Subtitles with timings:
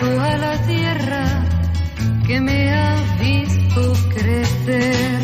[0.00, 1.24] junto a la tierra
[2.26, 5.20] que me ha visto crecer.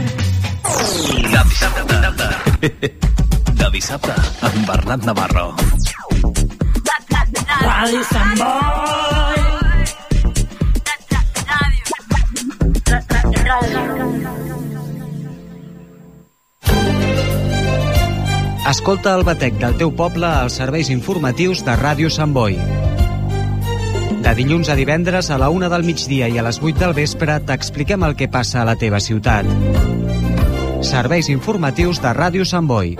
[1.31, 2.29] De dissabte.
[3.54, 5.54] De dissabte, amb Bernat Navarro.
[7.60, 9.41] Ràdio Sant Boi.
[18.71, 22.57] Escolta el batec del teu poble als serveis informatius de Ràdio Sant Boi.
[24.21, 27.39] De dilluns a divendres a la una del migdia i a les 8 del vespre
[27.49, 29.49] t'expliquem el que passa a la teva ciutat.
[30.85, 32.95] Serveis informatius de Ràdio Sant Boi.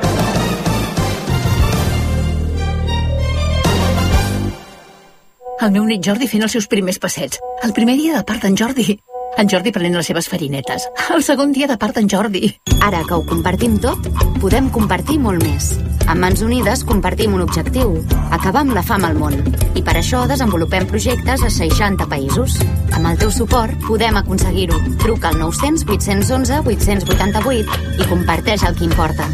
[5.61, 7.37] El meu nét Jordi fent els seus primers passets.
[7.63, 8.97] El primer dia de part d'en Jordi.
[9.37, 10.89] En Jordi prenent les seves farinetes.
[11.13, 12.49] El segon dia de part d'en Jordi.
[12.81, 14.09] Ara que ho compartim tot,
[14.41, 15.75] podem compartir molt més.
[16.11, 17.93] Amb Mans Unides compartim un objectiu,
[18.35, 19.37] acabar amb la fam al món.
[19.79, 22.57] I per això desenvolupem projectes a 60 països.
[22.99, 24.81] Amb el teu suport podem aconseguir-ho.
[25.05, 29.31] Truca al 900 811 888 i comparteix el que importa.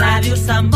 [0.00, 0.72] Ràdio Sant.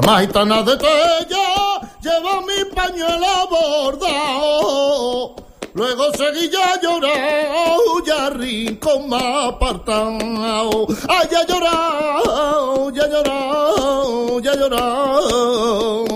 [0.00, 5.34] La maitana de Tella lleva mi pañuelo bordado.
[5.74, 10.86] Luego seguí ya llorado, ya rincón más apartado.
[11.06, 16.09] Ay, ya llorado, ya llorado, ya llorado.